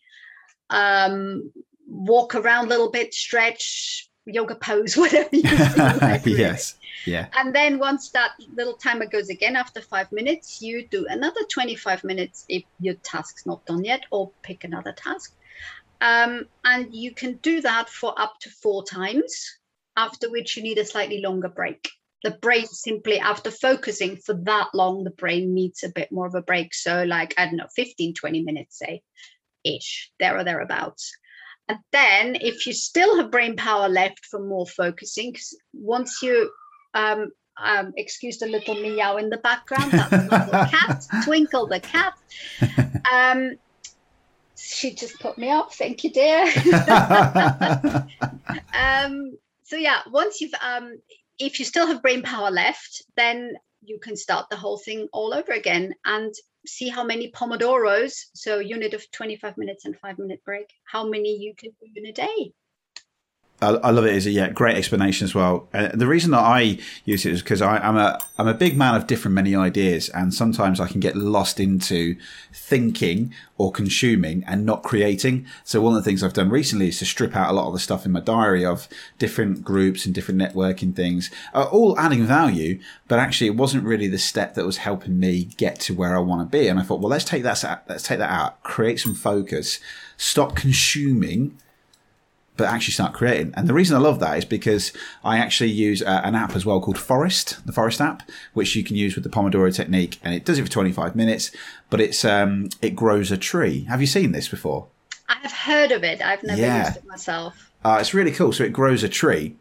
[0.69, 1.54] um,
[1.88, 6.26] walk around a little bit, stretch, yoga pose, whatever you like.
[6.26, 6.76] yes.
[7.06, 7.28] Yeah.
[7.34, 12.04] And then once that little timer goes again after five minutes, you do another 25
[12.04, 15.34] minutes if your task's not done yet, or pick another task.
[16.02, 19.60] Um, and you can do that for up to four times
[19.96, 21.90] after which you need a slightly longer break.
[22.24, 26.36] The brain simply, after focusing for that long, the brain needs a bit more of
[26.36, 26.74] a break.
[26.74, 29.02] So, like, I don't know, 15, 20 minutes, say,
[29.66, 31.12] ish, there or thereabouts.
[31.68, 36.50] And then, if you still have brain power left for more focusing, because once you
[36.94, 42.14] um, um, excuse the little meow in the background, that's the cat, Twinkle the cat.
[43.12, 43.58] Um,
[44.58, 45.74] she just put me up.
[45.74, 46.46] Thank you, dear.
[48.74, 49.38] um,
[49.74, 51.00] so yeah, once you've um,
[51.40, 55.34] if you still have brain power left, then you can start the whole thing all
[55.34, 56.32] over again and
[56.68, 61.36] see how many pomodoros, so unit of 25 minutes and five minute break, how many
[61.38, 62.54] you can do in a day.
[63.63, 64.15] I, love it.
[64.15, 65.67] Is a yeah, great explanation as well.
[65.73, 68.95] Uh, the reason that I use it is because I'm a I'm a big man
[68.95, 72.15] of different many ideas, and sometimes I can get lost into
[72.52, 75.45] thinking or consuming and not creating.
[75.63, 77.73] So one of the things I've done recently is to strip out a lot of
[77.73, 78.88] the stuff in my diary of
[79.19, 84.08] different groups and different networking things, uh, all adding value, but actually it wasn't really
[84.08, 86.67] the step that was helping me get to where I want to be.
[86.67, 89.80] And I thought, well, let's take that let's take that out, create some focus,
[90.17, 91.58] stop consuming
[92.56, 93.54] but actually start creating.
[93.56, 96.66] And the reason I love that is because I actually use uh, an app as
[96.66, 100.34] well called Forest, the Forest app, which you can use with the Pomodoro technique, and
[100.34, 101.52] it does it for 25 minutes.
[101.89, 103.86] But it's um, it grows a tree.
[103.86, 104.88] Have you seen this before?
[105.30, 106.22] I have heard of it.
[106.22, 106.86] I've never yeah.
[106.86, 107.72] used it myself.
[107.84, 108.54] Uh, it's really cool.
[108.54, 109.56] So it grows a tree,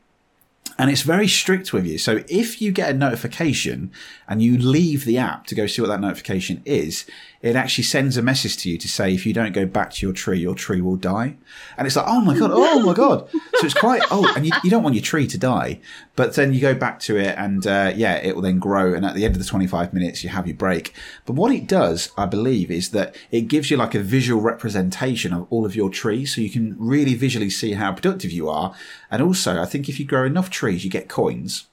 [0.78, 1.98] and it's very strict with you.
[1.98, 3.90] So if you get a notification
[4.28, 7.07] and you leave the app to go see what that notification is,
[7.42, 10.07] it actually sends a message to you to say if you don't go back to
[10.07, 11.37] your tree, your tree will die.
[11.76, 13.28] And it's like, oh my god, oh my god.
[13.31, 15.81] So it's quite oh, and you, you don't want your tree to die,
[16.14, 18.94] but then you go back to it, and uh, yeah, it will then grow.
[18.94, 20.94] And at the end of the twenty five minutes, you have your break.
[21.26, 25.33] But what it does, I believe, is that it gives you like a visual representation
[25.33, 28.74] of all of your trees, so you can really visually see how productive you are.
[29.11, 31.66] And also, I think if you grow enough trees, you get coins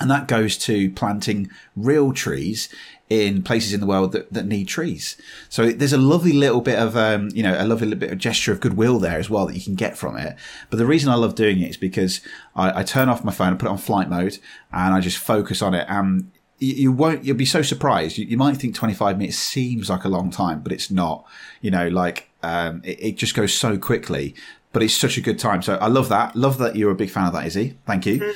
[0.00, 2.68] and that goes to planting real trees
[3.10, 5.16] in places in the world that, that need trees.
[5.48, 8.18] So there's a lovely little bit of, um, you know, a lovely little bit of
[8.18, 10.36] gesture of goodwill there as well that you can get from it.
[10.70, 12.22] But the reason I love doing it is because
[12.56, 14.38] I, I turn off my phone, I put it on flight mode,
[14.72, 15.86] and I just focus on it.
[15.88, 18.16] And you, you won't, you'll be so surprised.
[18.16, 21.24] You, you, might think 25 minutes seems like a long time, but it's not.
[21.60, 24.34] You know, like um, it, it just goes so quickly.
[24.72, 25.62] But it's such a good time.
[25.62, 26.34] So I love that.
[26.34, 27.78] Love that you're a big fan of that, Isi.
[27.86, 28.18] Thank you.
[28.18, 28.34] Mm.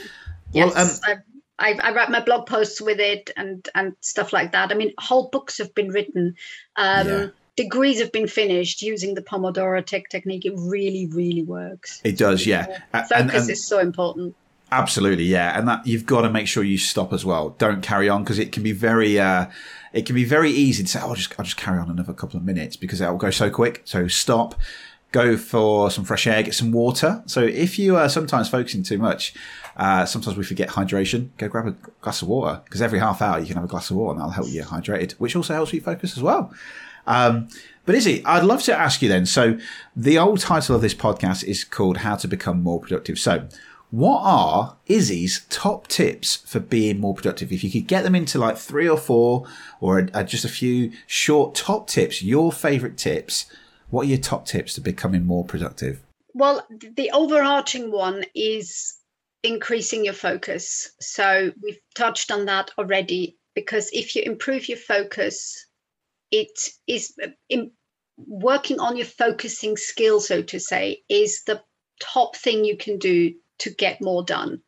[0.52, 1.22] Yes, well, um,
[1.58, 4.70] I, I, write my blog posts with it and and stuff like that.
[4.70, 6.36] I mean, whole books have been written.
[6.76, 7.26] Um, yeah.
[7.56, 10.46] Degrees have been finished using the Pomodoro tech technique.
[10.46, 12.00] It really, really works.
[12.04, 12.66] It does, yeah.
[12.92, 14.36] Focus and, and, is so important.
[14.70, 17.50] Absolutely, yeah, and that you've got to make sure you stop as well.
[17.50, 19.46] Don't carry on because it can be very, uh,
[19.94, 22.12] it can be very easy to say, "Oh, I'll just, I'll just carry on another
[22.12, 23.80] couple of minutes" because it will go so quick.
[23.86, 24.54] So stop,
[25.12, 27.22] go for some fresh air, get some water.
[27.26, 29.34] So if you are sometimes focusing too much,
[29.76, 31.30] uh, sometimes we forget hydration.
[31.38, 33.90] Go grab a glass of water because every half hour you can have a glass
[33.90, 36.52] of water and that'll help you hydrated, which also helps you focus as well.
[37.06, 37.48] Um,
[37.86, 39.24] but Isi, I'd love to ask you then.
[39.24, 39.58] So,
[39.96, 43.18] the old title of this podcast is called How to Become More Productive.
[43.18, 43.48] So,
[43.90, 47.50] what are Isi's top tips for being more productive?
[47.50, 49.46] If you could get them into like three or four
[49.80, 53.46] or a, a, just a few short top tips, your favorite tips,
[53.90, 56.02] what are your top tips to becoming more productive?
[56.34, 58.98] Well, the overarching one is
[59.42, 60.90] increasing your focus.
[61.00, 65.66] So we've touched on that already because if you improve your focus,
[66.30, 66.50] it
[66.86, 67.14] is
[67.48, 67.72] in,
[68.18, 71.62] working on your focusing skill, so to say, is the
[72.00, 74.60] top thing you can do to get more done.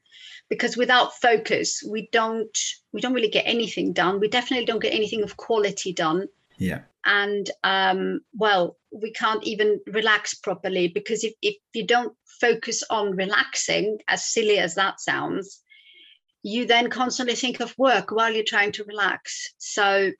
[0.48, 2.58] Because without focus, we don't
[2.92, 4.18] we don't really get anything done.
[4.18, 6.26] We definitely don't get anything of quality done.
[6.58, 6.80] Yeah.
[7.04, 13.16] And um, well, we can't even relax properly because if, if you don't focus on
[13.16, 15.62] relaxing, as silly as that sounds,
[16.42, 19.54] you then constantly think of work while you're trying to relax.
[19.58, 20.10] So,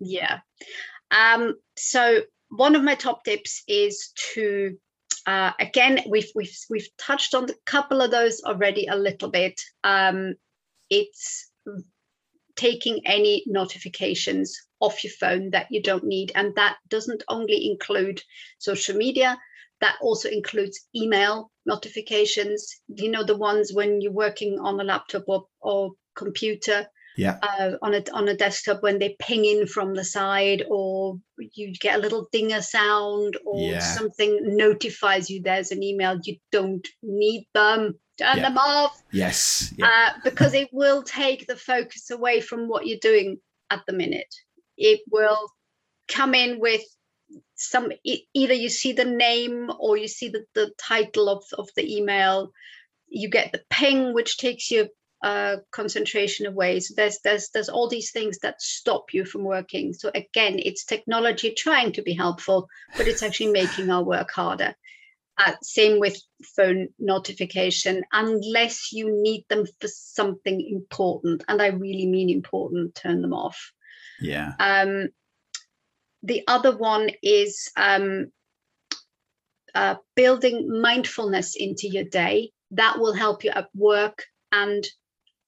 [0.00, 0.40] yeah.
[1.10, 4.76] Um, so one of my top tips is to
[5.26, 9.60] uh, again we've we've we've touched on a couple of those already a little bit.
[9.84, 10.34] Um,
[10.88, 11.50] it's
[12.56, 16.32] taking any notifications off your phone that you don't need.
[16.34, 18.22] And that doesn't only include
[18.58, 19.38] social media,
[19.80, 25.24] that also includes email notifications, you know, the ones when you're working on a laptop
[25.28, 26.86] or, or computer.
[27.18, 27.38] Yeah.
[27.42, 31.72] Uh, on a on a desktop when they ping in from the side, or you
[31.80, 33.78] get a little dinger sound, or yeah.
[33.78, 36.20] something notifies you there's an email.
[36.22, 38.42] You don't need them turn yeah.
[38.42, 39.02] them off.
[39.12, 39.72] Yes.
[39.76, 39.86] Yeah.
[39.86, 43.38] Uh, because it will take the focus away from what you're doing
[43.70, 44.34] at the minute.
[44.76, 45.50] It will
[46.08, 46.82] come in with
[47.54, 47.90] some
[48.34, 52.52] either you see the name or you see the, the title of, of the email
[53.08, 54.86] you get the ping which takes your
[55.24, 59.92] uh, concentration away so there's there's there's all these things that stop you from working
[59.92, 64.74] so again it's technology trying to be helpful but it's actually making our work harder
[65.38, 66.20] uh, same with
[66.56, 73.22] phone notification, unless you need them for something important, and I really mean important, turn
[73.22, 73.72] them off.
[74.20, 74.52] Yeah.
[74.58, 75.08] Um,
[76.22, 78.32] the other one is um,
[79.74, 82.52] uh, building mindfulness into your day.
[82.72, 84.84] That will help you at work and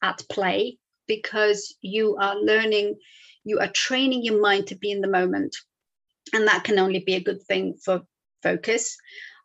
[0.02, 2.96] at play because you are learning,
[3.44, 5.56] you are training your mind to be in the moment.
[6.32, 8.02] And that can only be a good thing for
[8.42, 8.96] focus.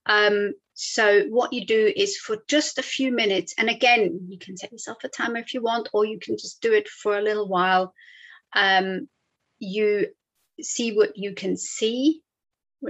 [0.06, 4.58] Um, so what you do is for just a few minutes, and again, you can
[4.58, 7.22] set yourself a timer if you want, or you can just do it for a
[7.22, 7.94] little while.
[8.56, 9.08] Um,
[9.60, 10.08] you
[10.62, 12.22] see what you can see,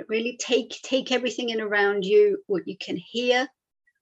[0.08, 3.48] really take take everything in around you, what you can hear,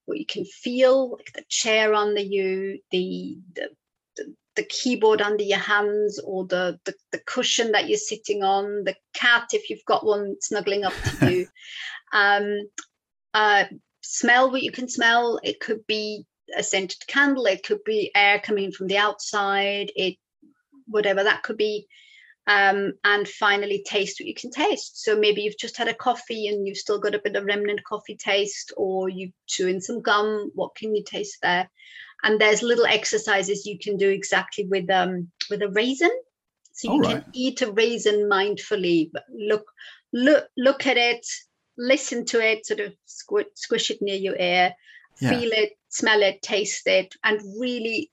[0.06, 3.70] what you can feel, like the chair under you, the the,
[4.16, 8.84] the, the keyboard under your hands, or the, the the cushion that you're sitting on,
[8.84, 11.48] the cat if you've got one snuggling up to you.
[12.14, 12.68] Um,
[13.34, 13.66] uh,
[14.02, 15.40] smell what you can smell.
[15.44, 17.46] It could be a scented candle.
[17.46, 19.92] It could be air coming from the outside.
[19.96, 20.18] It
[20.88, 21.88] whatever that could be.
[22.48, 25.04] Um, and finally, taste what you can taste.
[25.04, 27.84] So maybe you've just had a coffee and you've still got a bit of remnant
[27.84, 30.52] coffee taste, or you chew in some gum.
[30.56, 31.70] What can you taste there?
[32.24, 36.12] And there's little exercises you can do exactly with um with a raisin.
[36.74, 39.12] So you can eat a raisin mindfully.
[39.12, 39.66] But look,
[40.14, 41.26] look, look at it
[41.82, 44.74] listen to it, sort of squish, squish it near your ear,
[45.20, 45.30] yeah.
[45.30, 48.12] feel it, smell it, taste it, and really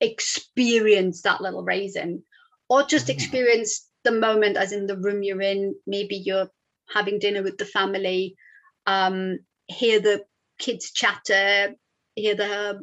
[0.00, 2.22] experience that little raisin,
[2.68, 3.14] or just mm.
[3.14, 5.74] experience the moment as in the room you're in.
[5.86, 6.50] Maybe you're
[6.92, 8.36] having dinner with the family,
[8.86, 10.24] um, hear the
[10.58, 11.74] kids chatter,
[12.14, 12.80] hear the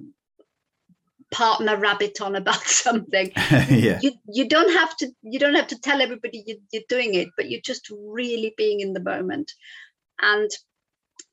[1.32, 3.32] partner rabbit on about something
[3.70, 4.00] yeah.
[4.04, 7.28] you you don't have to you don't have to tell everybody you, you're doing it
[7.36, 9.52] but you're just really being in the moment
[10.24, 10.50] and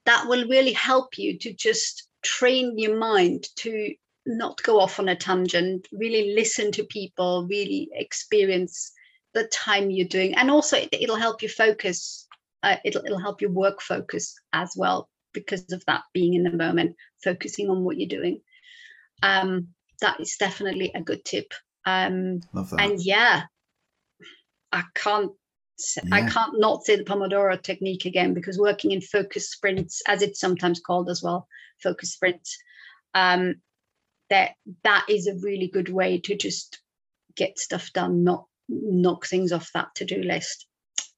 [0.06, 3.94] that will really help you to just train your mind to
[4.26, 8.92] not go off on a tangent, really listen to people, really experience
[9.32, 10.34] the time you're doing.
[10.34, 12.26] And also, it, will help you focus,
[12.62, 16.50] uh, it'll, it'll help your work focus as well because of that being in the
[16.50, 18.40] moment, focusing on what you're doing.
[19.22, 19.68] Um,
[20.00, 21.52] that is definitely a good tip.
[21.86, 22.80] Um, Love that.
[22.80, 23.44] And yeah,
[24.72, 25.32] I can't
[26.02, 26.14] yeah.
[26.14, 30.40] I can't not say the Pomodoro technique again because working in focus sprints, as it's
[30.40, 31.46] sometimes called as well,
[31.82, 32.56] focus sprints,
[33.14, 33.56] um,
[34.28, 34.52] that
[34.84, 36.80] that is a really good way to just
[37.36, 40.66] get stuff done, not knock things off that to-do list.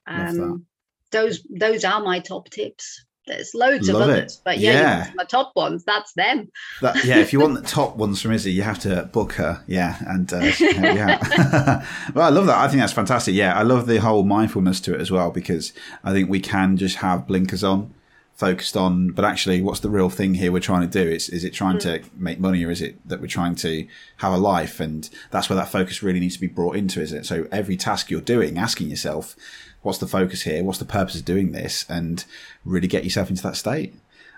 [0.06, 0.66] Um,
[1.10, 3.04] those those are my top tips.
[3.26, 4.32] There's loads Love of it.
[4.44, 5.10] but yeah, Yeah.
[5.14, 6.50] my top ones, that's them.
[6.80, 9.62] That, yeah, if you want the top ones from Isi, you have to book her.
[9.68, 11.84] Yeah, and uh, yeah.
[12.14, 12.58] well, I love that.
[12.58, 13.34] I think that's fantastic.
[13.34, 16.76] Yeah, I love the whole mindfulness to it as well because I think we can
[16.76, 17.94] just have blinkers on,
[18.34, 21.08] focused on, but actually, what's the real thing here we're trying to do?
[21.08, 24.32] Is is it trying to make money, or is it that we're trying to have
[24.32, 24.80] a life?
[24.80, 27.24] And that's where that focus really needs to be brought into, is it?
[27.26, 29.36] So every task you're doing, asking yourself,
[29.82, 30.64] what's the focus here?
[30.64, 31.84] What's the purpose of doing this?
[31.88, 32.24] And
[32.64, 33.94] really get yourself into that state.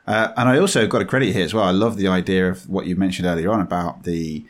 [0.07, 1.65] Uh, and I also got a credit here as well.
[1.65, 4.45] I love the idea of what you mentioned earlier on about the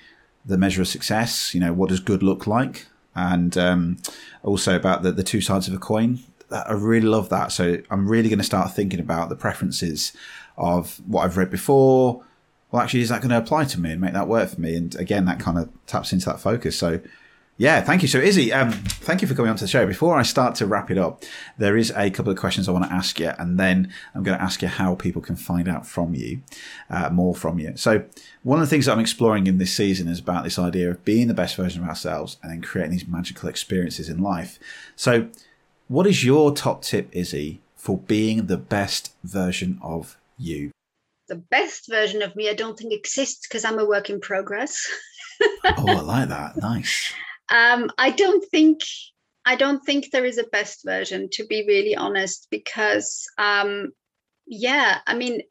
[0.47, 1.55] the measure of success.
[1.55, 3.99] You know, what does good look like, and um,
[4.43, 6.21] also about the the two sides of a coin.
[6.51, 7.53] I really love that.
[7.53, 10.13] So I'm really going to start thinking about the preferences
[10.57, 12.23] of what I've read before.
[12.71, 14.77] Well, actually, is that going to apply to me and make that work for me?
[14.77, 16.77] And again, that kind of taps into that focus.
[16.79, 17.01] So
[17.57, 18.09] yeah, thank you.
[18.09, 19.87] So, Isi, um, thank you for coming on to the show.
[19.87, 21.23] Before I start to wrap it up,
[21.57, 24.37] there is a couple of questions I want to ask you, and then I'm going
[24.37, 26.41] to ask you how people can find out from you,
[26.91, 27.77] uh, more from you.
[27.77, 28.05] So,
[28.43, 31.05] one of the things that I'm exploring in this season is about this idea of
[31.05, 34.59] being the best version of ourselves and then creating these magical experiences in life.
[34.97, 35.29] So,
[35.87, 40.73] what is your top tip, Isi, for being the best version of you?
[41.29, 44.91] The best version of me, I don't think exists because I'm a work in progress.
[45.65, 46.57] Oh, I like that.
[46.59, 47.13] Nice.
[47.51, 48.81] Um, I don't think
[49.45, 53.93] I don't think there is a best version, to be really honest, because um,
[54.47, 55.43] yeah, I mean,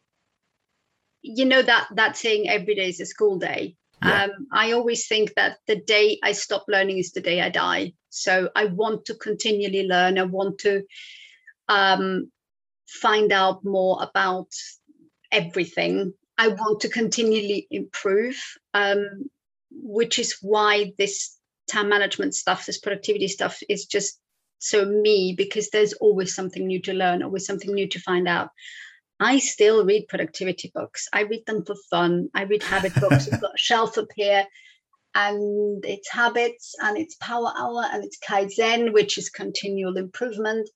[1.21, 3.75] you know that that saying every day is a school day.
[4.03, 4.23] Yeah.
[4.23, 7.93] Um, I always think that the day I stop learning is the day I die.
[8.09, 10.19] So I want to continually learn.
[10.19, 10.83] I want to
[11.69, 12.31] um,
[12.87, 14.49] find out more about
[15.31, 16.13] everything.
[16.37, 18.41] I want to continually improve,
[18.73, 19.29] um,
[19.71, 21.37] which is why this
[21.73, 24.19] time management stuff, this productivity stuff is just
[24.59, 28.49] so me because there's always something new to learn, always something new to find out.
[29.19, 31.07] I still read productivity books.
[31.13, 32.29] I read them for fun.
[32.33, 33.27] I read habit books.
[33.31, 34.45] I've got a shelf up here,
[35.15, 40.69] and it's habits, and it's power hour, and it's Kaizen, which is continual improvement,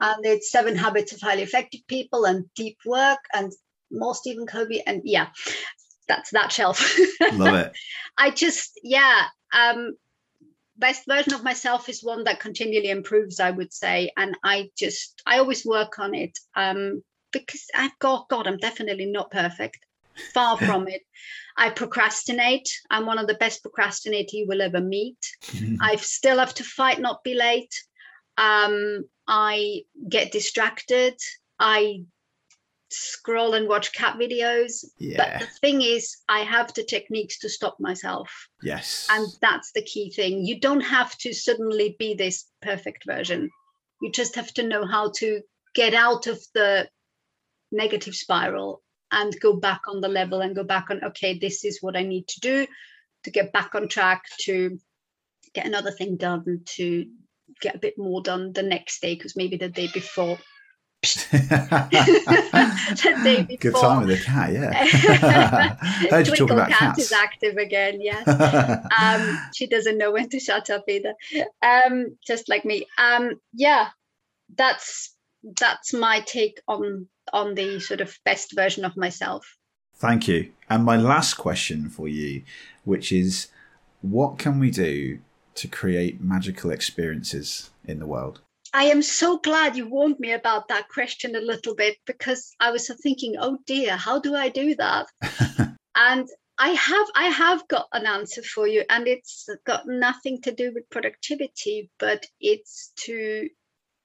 [0.00, 3.52] and it's seven habits of highly effective people, and deep work, and
[3.90, 5.28] more Stephen Covey, and yeah,
[6.08, 6.98] that's that shelf.
[7.32, 7.72] Love it.
[8.18, 9.94] I just, yeah, um,
[10.82, 14.10] best version of myself is one that continually improves, I would say.
[14.16, 17.02] And I just, I always work on it um,
[17.32, 19.78] because I've got, God, I'm definitely not perfect.
[20.34, 21.02] Far from it.
[21.56, 22.68] I procrastinate.
[22.90, 25.24] I'm one of the best procrastinators you will ever meet.
[25.80, 27.74] I still have to fight, not be late.
[28.36, 31.14] Um, I get distracted.
[31.60, 32.02] I
[32.92, 34.84] scroll and watch cat videos.
[34.98, 35.16] yeah.
[35.16, 38.30] But the thing is, I have the techniques to stop myself.
[38.62, 39.06] Yes.
[39.10, 40.44] And that's the key thing.
[40.44, 43.50] You don't have to suddenly be this perfect version.
[44.00, 45.40] You just have to know how to
[45.74, 46.88] get out of the
[47.70, 51.78] negative spiral and go back on the level and go back on, okay, this is
[51.80, 52.66] what I need to do
[53.24, 54.78] to get back on track, to
[55.54, 57.06] get another thing done, to
[57.60, 60.38] get a bit more done the next day, because maybe the day before.
[61.02, 61.40] Good
[63.74, 65.74] time with the cat, yeah.
[66.10, 66.98] Heard you Twinkle about cat cats.
[67.00, 68.26] is active again, yes.
[69.00, 71.14] um, she doesn't know when to shut up either.
[71.60, 72.86] Um, just like me.
[72.98, 73.88] Um, yeah,
[74.56, 75.12] that's
[75.58, 79.56] that's my take on on the sort of best version of myself.
[79.96, 80.52] Thank you.
[80.70, 82.44] And my last question for you,
[82.84, 83.48] which is
[84.02, 85.18] what can we do
[85.56, 88.40] to create magical experiences in the world?
[88.74, 92.70] I am so glad you warned me about that question a little bit because I
[92.70, 95.06] was thinking, oh dear, how do I do that?
[95.94, 100.52] and I have I have got an answer for you, and it's got nothing to
[100.52, 103.48] do with productivity, but it's to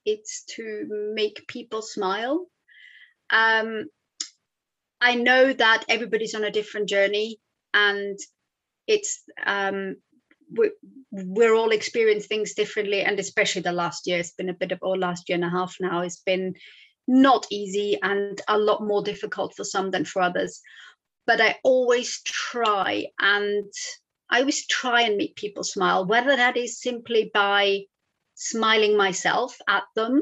[0.05, 2.47] it's to make people smile.
[3.29, 3.85] Um,
[4.99, 7.39] I know that everybody's on a different journey,
[7.73, 8.17] and
[8.87, 9.97] it's um,
[10.55, 10.71] we,
[11.11, 14.79] we're all experiencing things differently and especially the last year it's been a bit of
[14.81, 16.53] or last year and a half now it's been
[17.07, 20.61] not easy and a lot more difficult for some than for others.
[21.25, 23.71] But i always try and
[24.29, 27.81] i always try and make people smile whether that is simply by
[28.35, 30.21] smiling myself at them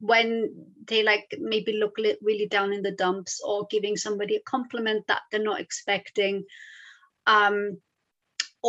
[0.00, 0.50] when
[0.86, 5.22] they like maybe look really down in the dumps or giving somebody a compliment that
[5.30, 6.44] they're not expecting.
[7.26, 7.80] Um,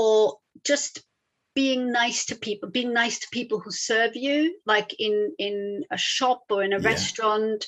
[0.02, 1.02] or just
[1.56, 5.98] being nice to people being nice to people who serve you like in in a
[5.98, 6.90] shop or in a Yeah.
[6.94, 7.68] restaurant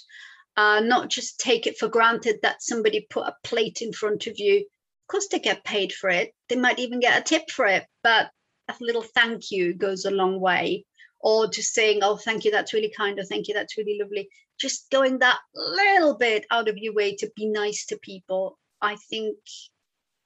[0.57, 4.37] uh, not just take it for granted that somebody put a plate in front of
[4.37, 7.65] you of course they get paid for it they might even get a tip for
[7.65, 8.29] it but
[8.69, 10.85] a little thank you goes a long way
[11.21, 14.29] or just saying, oh, thank you, that's really kind, or thank you, that's really lovely.
[14.59, 18.57] Just going that little bit out of your way to be nice to people.
[18.81, 19.35] I think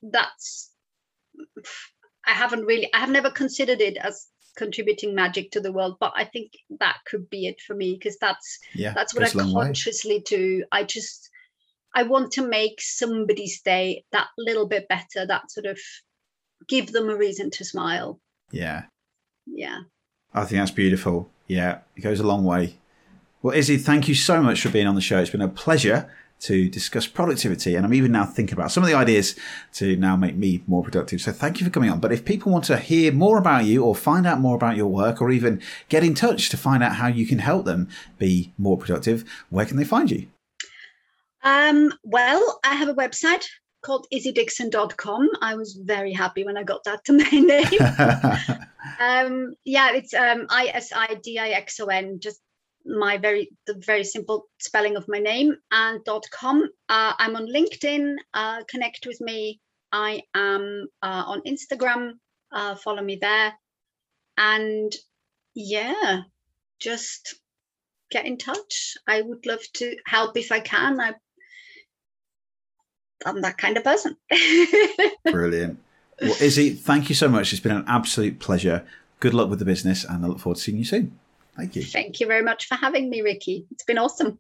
[0.03, 0.71] that's,
[2.25, 6.13] I haven't really, I have never considered it as contributing magic to the world but
[6.15, 9.51] i think that could be it for me because that's Yeah, that's what I long
[9.51, 9.65] way.
[9.65, 11.27] consciously do i just
[11.95, 15.79] i want to make somebody's day that little bit better that sort of
[16.67, 18.19] give them a reason to smile
[18.51, 18.83] Yeah,
[19.47, 19.79] yeah
[20.33, 21.29] I think that's beautiful.
[21.47, 22.77] Yeah, it goes a long way.
[23.41, 25.19] Well, Isi, thank you so much for being on the show.
[25.19, 26.11] It's been a pleasure
[26.43, 29.35] to discuss productivity, and I'm even now thinking about some of the ideas
[29.73, 31.21] to now make me more productive.
[31.21, 31.99] So thank you for coming on.
[31.99, 34.87] But if people want to hear more about you, or find out more about your
[34.87, 38.53] work, or even get in touch to find out how you can help them be
[38.57, 40.27] more productive, where can they find you?
[41.43, 43.45] um well i have a website
[43.81, 47.81] called isidixon.com i was very happy when i got that to my name
[48.99, 52.41] um yeah it's um i-s-i-d-i-x-o-n just
[52.85, 57.47] my very the very simple spelling of my name and dot com uh, i'm on
[57.47, 59.59] linkedin uh, connect with me
[59.91, 62.13] i am uh, on instagram
[62.51, 63.53] uh, follow me there
[64.37, 64.93] and
[65.55, 66.21] yeah
[66.79, 67.35] just
[68.11, 71.13] get in touch i would love to help if i can I,
[73.25, 74.17] i'm that kind of person
[75.25, 75.79] Brilliant.
[76.21, 77.51] Well, Isi, thank you so much.
[77.53, 78.85] It's been an absolute pleasure.
[79.19, 81.17] Good luck with the business, and I look forward to seeing you soon.
[81.55, 81.83] Thank you.
[81.83, 84.39] thank you very much for having me ricky it's been awesome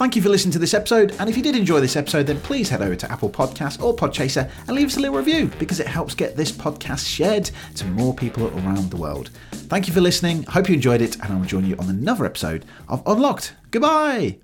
[0.00, 1.14] Thank you for listening to this episode.
[1.18, 3.94] And if you did enjoy this episode, then please head over to Apple Podcasts or
[3.94, 7.84] Podchaser and leave us a little review because it helps get this podcast shared to
[7.84, 9.28] more people around the world.
[9.52, 10.44] Thank you for listening.
[10.44, 13.54] Hope you enjoyed it, and I'll join you on another episode of Unlocked.
[13.70, 14.38] Goodbye.